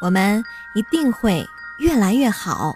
[0.00, 0.42] 我们
[0.74, 1.44] 一定会
[1.78, 2.74] 越来越好。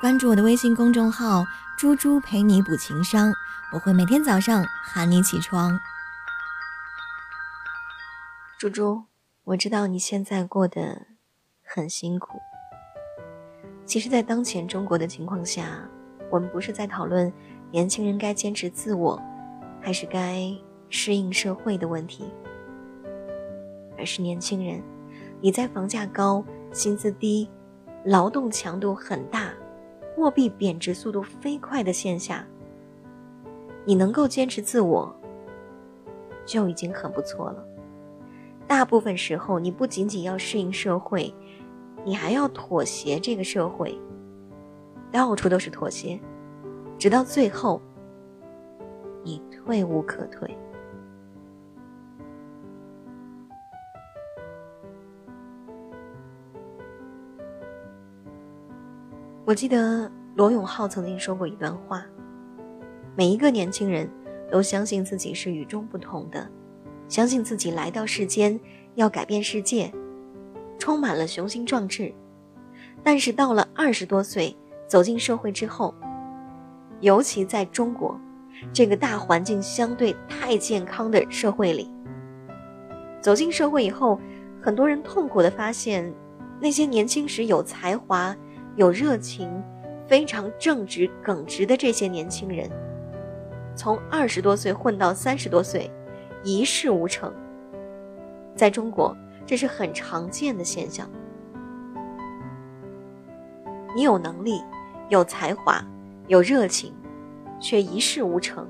[0.00, 1.44] 关注我的微信公众号
[1.76, 3.32] “猪猪陪你补情商”，
[3.72, 5.78] 我会每天早上喊你起床。
[8.58, 9.04] 猪猪，
[9.44, 11.06] 我知道你现在过得
[11.64, 12.38] 很辛苦。
[13.84, 15.80] 其实，在当前中国的情况下，
[16.30, 17.32] 我们不是在讨论
[17.70, 19.20] 年轻人该坚持自我，
[19.82, 20.50] 还是该
[20.88, 22.32] 适应社会的问题，
[23.98, 24.82] 而是年轻人。
[25.40, 27.48] 你在房价高、薪资低、
[28.04, 29.52] 劳动强度很大、
[30.14, 32.46] 货币贬值速度飞快的线下，
[33.84, 35.14] 你能够坚持自我，
[36.44, 37.64] 就已经很不错了。
[38.66, 41.34] 大部分时候，你不仅仅要适应社会，
[42.04, 43.98] 你还要妥协这个社会。
[45.10, 46.20] 到处都是妥协，
[46.96, 47.80] 直到最后，
[49.24, 50.56] 你退无可退。
[59.50, 62.06] 我记得罗永浩曾经说过一段话：
[63.16, 64.08] 每一个年轻人
[64.48, 66.48] 都相信自己是与众不同的，
[67.08, 68.60] 相信自己来到世间
[68.94, 69.92] 要改变世界，
[70.78, 72.14] 充满了雄心壮志。
[73.02, 75.92] 但是到了二十多岁，走进社会之后，
[77.00, 78.16] 尤其在中国
[78.72, 81.90] 这个大环境相对太健康的社会里，
[83.20, 84.20] 走进社会以后，
[84.62, 86.14] 很多人痛苦的发现，
[86.60, 88.32] 那些年轻时有才华。
[88.76, 89.50] 有热情、
[90.06, 92.70] 非常正直、耿直的这些年轻人，
[93.74, 95.90] 从二十多岁混到三十多岁，
[96.42, 97.32] 一事无成。
[98.54, 101.08] 在中国，这是很常见的现象。
[103.94, 104.62] 你有能力、
[105.08, 105.84] 有才华、
[106.28, 106.94] 有热情，
[107.58, 108.68] 却一事无成，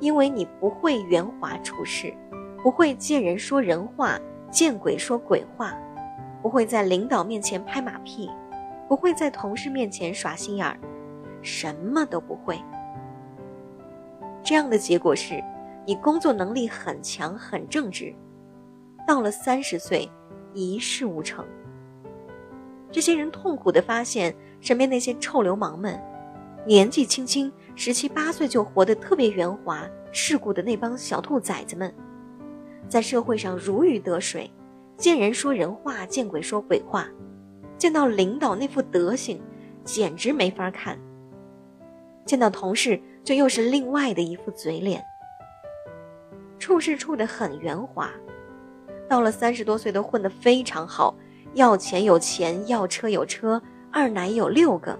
[0.00, 2.14] 因为你不会圆滑处事，
[2.62, 4.18] 不会见人说人话，
[4.50, 5.74] 见鬼说鬼话，
[6.40, 8.30] 不会在领导面前拍马屁。
[8.88, 10.78] 不会在同事面前耍心眼儿，
[11.42, 12.60] 什么都不会。
[14.42, 15.42] 这样的结果是，
[15.86, 18.14] 你工作能力很强很正直，
[19.06, 20.10] 到了三十岁，
[20.54, 21.44] 一事无成。
[22.92, 26.00] 这些人痛苦的发现，身边那些臭流氓们，
[26.64, 31.92] 年纪轻轻十七八岁就活得特别圆滑世故的那帮小兔崽子们，
[32.88, 34.50] 在社会上如鱼得水，
[34.96, 37.08] 见人说人话，见鬼说鬼话。
[37.78, 39.40] 见到领导那副德行，
[39.84, 40.98] 简直没法看。
[42.24, 45.04] 见到同事，就又是另外的一副嘴脸。
[46.58, 48.10] 处事处的很圆滑，
[49.08, 51.14] 到了三十多岁都混得非常好，
[51.54, 53.62] 要钱有钱，要车有车，
[53.92, 54.98] 二奶有六个。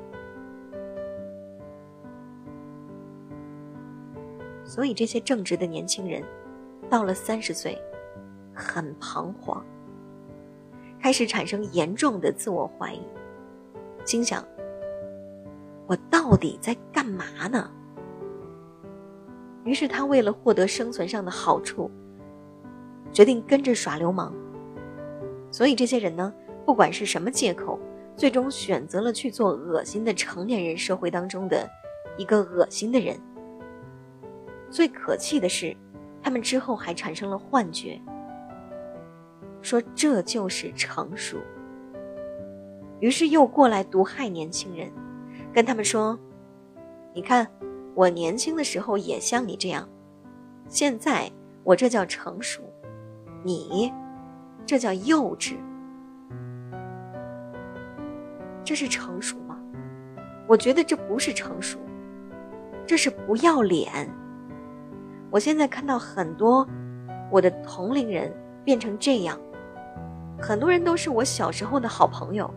[4.65, 6.23] 所以这些正直的年轻人，
[6.91, 7.81] 到了三十岁，
[8.55, 9.65] 很彷徨。
[11.07, 13.01] 开始产生严重的自我怀疑，
[14.05, 14.45] 心想
[15.87, 17.71] ：“我到底在干嘛呢？”
[19.63, 21.89] 于是他为了获得生存上的好处，
[23.13, 24.35] 决定跟着耍流氓。
[25.53, 26.35] 所以这些人呢，
[26.65, 27.79] 不管是什么借口，
[28.17, 31.71] 最终选择了去做恶心的成年人社会当中的
[32.19, 33.17] 一个恶心的人。
[34.73, 35.73] 最可气的是，
[36.21, 37.97] 他们之后还产生了幻觉。
[39.67, 41.39] 说这就是成熟，
[43.01, 44.89] 于是又过来毒害年轻人，
[45.53, 46.17] 跟他们说
[47.13, 47.45] ：“你看，
[47.93, 49.89] 我年轻的时候也像你这样，
[50.69, 51.29] 现在
[51.65, 52.63] 我这叫成熟，
[53.43, 53.93] 你
[54.65, 55.57] 这叫幼稚，
[58.63, 59.59] 这是成熟吗？
[60.47, 61.77] 我觉得这不是成熟，
[62.87, 64.09] 这是不要脸。
[65.29, 66.65] 我现在看到很多
[67.33, 68.33] 我的同龄人
[68.65, 69.37] 变成这样。”
[70.41, 72.53] 很多人都是我小时候的好朋友，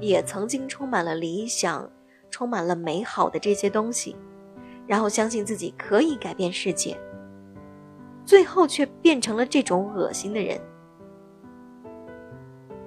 [0.00, 1.90] 也曾经充满了理想，
[2.30, 4.16] 充满了美好的这些东西，
[4.86, 6.96] 然后相信自己可以改变世界，
[8.24, 10.60] 最后却变成了这种恶心的人。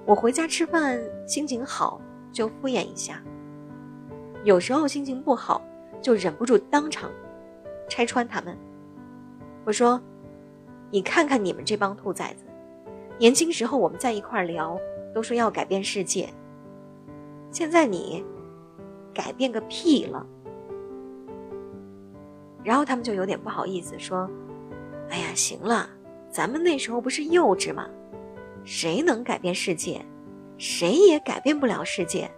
[0.06, 2.00] 我回家吃饭，心情好
[2.32, 3.22] 就敷衍一下，
[4.44, 5.62] 有时候心情不好
[6.00, 7.10] 就忍不住当场
[7.88, 8.56] 拆穿他们。
[9.64, 10.00] 我说
[10.90, 12.44] ：“你看看你们这帮兔崽子。”
[13.18, 14.78] 年轻时候我们在一块儿聊，
[15.14, 16.28] 都说要改变世界。
[17.50, 18.24] 现在你
[19.14, 20.26] 改变个屁了！
[22.64, 24.28] 然后他们就有点不好意思说
[25.10, 25.88] ：“哎呀，行了，
[26.30, 27.86] 咱们那时候不是幼稚吗？
[28.64, 30.00] 谁能改变世界？
[30.58, 32.30] 谁也改变不了世界。”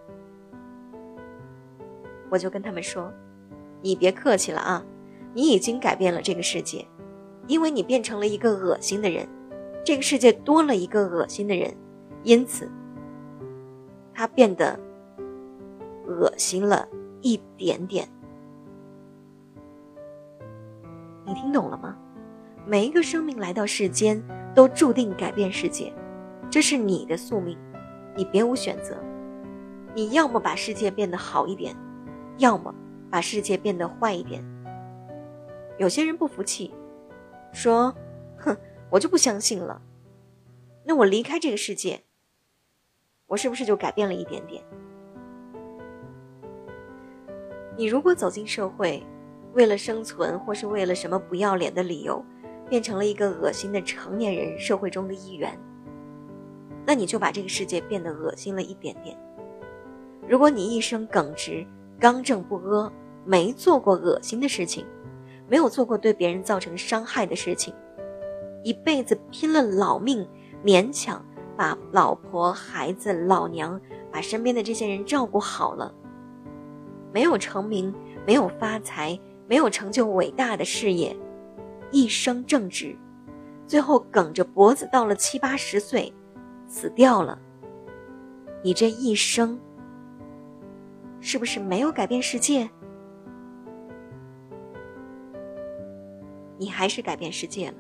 [2.29, 3.13] 我就跟他们说
[3.81, 4.85] ：“你别客气了啊，
[5.33, 6.85] 你已经改变了这个世界，
[7.47, 9.29] 因为你变成了一个恶心的人。”
[9.85, 11.73] 这个世界多了一个恶心的人，
[12.23, 12.71] 因此，
[14.15, 14.81] 他变得
[16.07, 16.89] 恶心了
[17.21, 18.09] 一点点。
[21.27, 21.97] 你听懂了吗？
[22.67, 24.23] 每一个生命来到世间，
[24.55, 25.93] 都注定改变世界，
[26.49, 27.59] 这是你的宿命，
[28.17, 28.97] 你别无选择。
[29.95, 31.77] 你要么把世界变得好一点，
[32.39, 32.75] 要么
[33.11, 34.43] 把世界变得坏一点。
[35.77, 36.73] 有些人不服气，
[37.53, 37.95] 说：“，
[38.95, 39.83] 我就不相信了。
[40.85, 42.05] 那我离开这个世界，
[43.27, 44.63] 我是不是就改变了一点点？”
[47.77, 49.05] 你如果走进社会，
[49.53, 52.25] 为了生存，或是为了什么不要脸的理由。
[52.67, 55.57] 变成了一个恶心的成年人，社会中的一员。
[56.87, 59.15] 那你就把这个世界变得恶心了一点点。
[60.27, 61.65] 如果你一生耿直、
[62.01, 62.91] 刚正不阿，
[63.23, 64.87] 没做过恶心的事情，
[65.47, 67.75] 没有做过对别人造成伤害的事情，
[68.65, 70.27] 一辈子拼了老命，
[70.65, 71.25] 勉强
[71.57, 73.81] 把老婆、孩子、老娘，
[74.11, 75.95] 把身边的这些人照顾好了，
[77.13, 77.95] 没有成名，
[78.27, 81.15] 没有发财，没有成就伟大的事业。
[81.93, 82.97] 一生正直，
[83.67, 86.13] 最后梗着脖子到了七八十岁，
[86.67, 87.39] 死掉了。
[88.63, 89.61] 你这一生
[91.21, 92.69] 是不是没有改变世界？
[96.57, 97.75] 你还是改变世界了，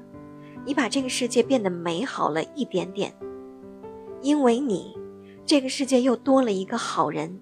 [0.64, 3.12] 你把这个世界变得美好了一点点。
[4.22, 4.96] 因为你，
[5.44, 7.38] 这个世界又多了一个好人。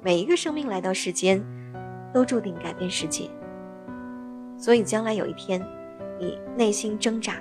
[0.00, 1.44] 每一个生命来到世间，
[2.14, 3.28] 都注定改变世界。
[4.56, 5.60] 所以，将来有一天，
[6.20, 7.34] 你内心挣扎，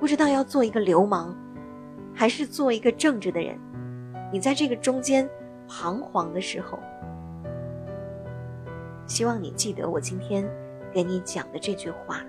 [0.00, 1.32] 不知道要做一个流氓，
[2.12, 3.56] 还是做一个正直的人。
[4.32, 5.30] 你在这个中间
[5.68, 6.80] 彷徨的时候，
[9.06, 10.44] 希望你记得我今天
[10.92, 12.20] 给你讲的这句话：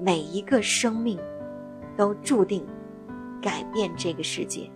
[0.00, 1.18] 每一个生命
[1.96, 2.66] 都注定
[3.40, 4.70] 改变这个世界。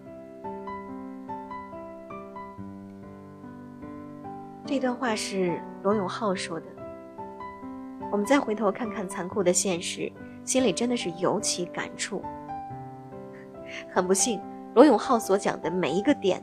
[4.67, 6.67] 这段话是罗永浩说的。
[8.11, 10.11] 我们再回头看看残酷的现实，
[10.44, 12.23] 心里真的是尤其感触。
[13.93, 14.40] 很不幸，
[14.75, 16.43] 罗永浩所讲的每一个点，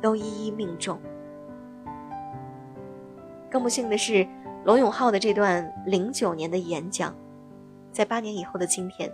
[0.00, 1.00] 都一一命中。
[3.50, 4.26] 更不幸的是，
[4.64, 7.14] 罗永浩的这段零九年的演讲，
[7.92, 9.10] 在八年以后的今天，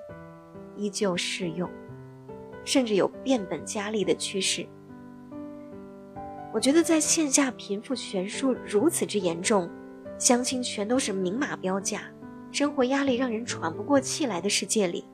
[0.75, 1.70] 依旧适用，
[2.64, 4.66] 甚至有变本加厉的趋势。
[6.52, 9.70] 我觉得，在线下贫富悬殊如此之严重。
[10.19, 12.00] 相亲全都是明码标价，
[12.50, 15.04] 生活压力让人喘不过气来的世界里，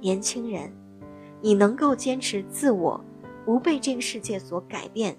[0.00, 0.72] 年轻人，
[1.40, 3.00] 你能够坚持自我，
[3.44, 5.16] 不被这个世界所改变，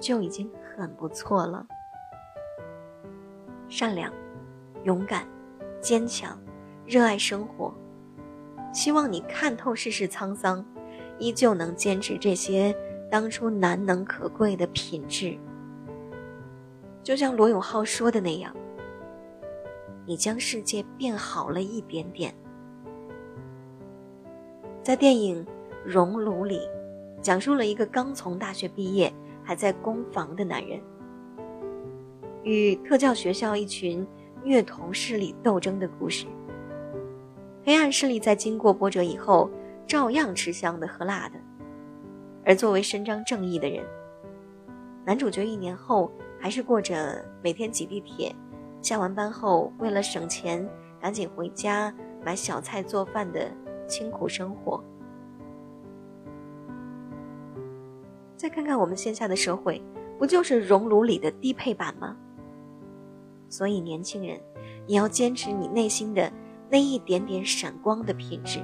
[0.00, 1.66] 就已经很不错了。
[3.76, 4.12] 善良、
[4.84, 5.26] 勇敢、
[5.80, 6.40] 坚强、
[6.86, 7.74] 热爱生活，
[8.72, 10.64] 希望你看透世事沧桑，
[11.18, 12.72] 依旧能坚持这些
[13.10, 15.36] 当初难能可贵的品质。
[17.02, 18.54] 就像罗永浩说的那样，
[20.06, 22.32] 你将世界变好了一点点。
[24.84, 25.44] 在电影
[25.84, 26.60] 《熔炉》里，
[27.20, 29.12] 讲述了一个刚从大学毕业
[29.42, 30.80] 还在攻防的男人，
[32.44, 34.06] 与特教学校一群
[34.44, 36.26] 虐童势力斗争的故事。
[37.64, 39.50] 黑暗势力在经过波折以后，
[39.86, 41.38] 照样吃香的喝辣的。
[42.44, 43.84] 而作为伸张正义的人，
[45.04, 46.12] 男主角一年后。
[46.36, 48.30] 还是过着每天挤地铁，
[48.82, 50.68] 下完班后为了省钱
[51.00, 51.90] 赶紧回家
[52.22, 53.50] 买小菜做饭的
[53.88, 54.84] 清苦生活。
[58.36, 59.80] 再看看我们线下的社会，
[60.18, 62.14] 不就是熔炉里的低配版吗？
[63.54, 64.40] 所以年轻人，
[64.84, 66.28] 你要坚持你内心的
[66.68, 68.58] 那一点点闪光的品质，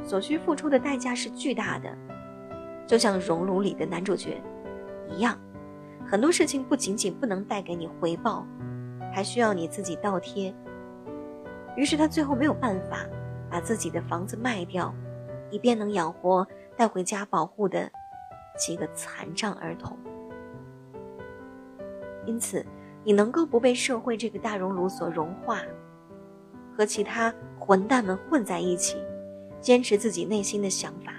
[0.00, 1.92] 所需付出的代价是巨大的，
[2.86, 4.40] 就像熔炉里的男主角
[5.10, 5.36] 一样。
[6.06, 8.46] 很多事情不仅仅不能带给你回报，
[9.12, 10.54] 还需要你自己倒贴。
[11.76, 12.98] 于是他最后没有办法，
[13.50, 14.94] 把自己的房子卖掉，
[15.50, 17.90] 以便能养活带回家保护的
[18.56, 19.98] 几个残障儿童。
[22.24, 22.64] 因此，
[23.04, 25.60] 你能够不被社会这个大熔炉所融化，
[26.74, 28.96] 和其他混蛋们混在一起，
[29.60, 31.12] 坚持自己内心的想法，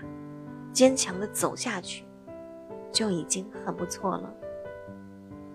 [0.74, 2.04] 坚强的走下去，
[2.92, 4.34] 就已经很不错了。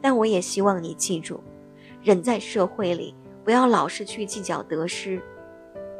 [0.00, 1.40] 但我也希望你记住，
[2.00, 5.20] 人在社会里不要老是去计较得失。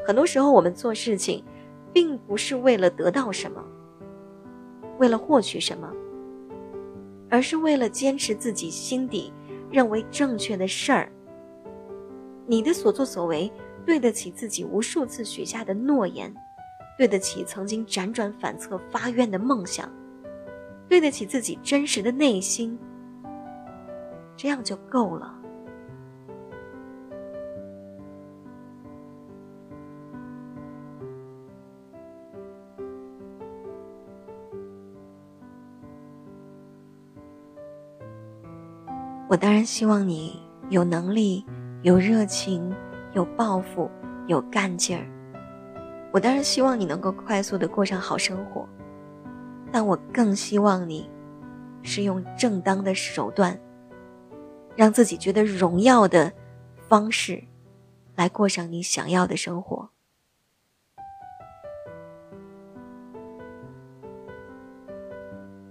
[0.07, 1.45] 很多时候，我们做事情，
[1.93, 3.63] 并不是为了得到什么，
[4.99, 5.93] 为了获取什么，
[7.29, 9.33] 而是为了坚持自己心底
[9.71, 11.11] 认为正确的事儿。
[12.47, 13.51] 你的所作所为，
[13.87, 16.35] 对得起自己无数次许下的诺言，
[16.99, 19.89] 对得起曾经辗转反侧发愿的梦想，
[20.89, 22.79] 对得起自己真实的内心，
[24.37, 25.40] 这样就够了。
[39.31, 41.47] 我当然希望你有能力、
[41.83, 42.75] 有热情、
[43.13, 43.89] 有抱负、
[44.27, 45.07] 有干劲儿。
[46.11, 48.69] 我当然希望你能够快速的过上好生活，
[49.71, 51.09] 但我更希望你
[51.85, 53.57] 是用正当的手段，
[54.75, 56.33] 让自己觉得荣耀的
[56.89, 57.41] 方式，
[58.17, 59.89] 来过上你想要的生活。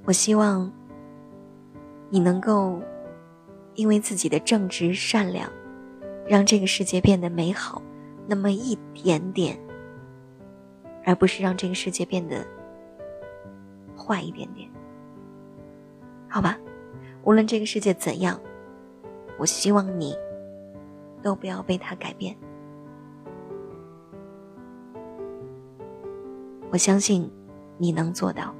[0.05, 0.71] 我希望
[2.09, 2.81] 你能够。
[3.79, 5.49] 因为自己的正直善良，
[6.27, 7.81] 让这个世界变得美好，
[8.27, 9.57] 那么一点点，
[11.05, 12.45] 而不是让这个世界变得
[13.97, 14.69] 坏一点点。
[16.27, 16.59] 好吧，
[17.23, 18.37] 无论这个世界怎样，
[19.37, 20.13] 我希望你
[21.23, 22.35] 都不要被它改变。
[26.69, 27.31] 我相信
[27.77, 28.53] 你能做到。